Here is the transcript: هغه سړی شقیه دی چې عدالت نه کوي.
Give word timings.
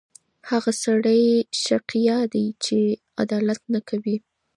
هغه 0.49 0.71
سړی 0.83 1.21
شقیه 1.63 2.19
دی 2.33 2.45
چې 2.65 2.77
عدالت 3.23 3.61
نه 3.73 3.79
کوي. 3.89 4.17